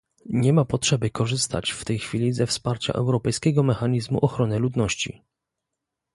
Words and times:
Nie 0.25 0.53
ma 0.53 0.65
potrzeby 0.65 1.09
korzystać 1.09 1.71
w 1.71 1.85
tej 1.85 1.99
chwili 1.99 2.33
ze 2.33 2.47
wsparcia 2.47 2.93
europejskiego 2.93 3.63
mechanizmu 3.63 4.19
ochrony 4.19 4.59
ludności 4.59 5.21